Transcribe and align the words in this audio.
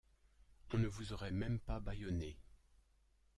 On 0.73 0.79
ne 0.79 0.87
vous 0.87 1.13
aurait 1.13 1.29
même 1.29 1.59
pas 1.59 1.79
bâillonné. 1.79 2.35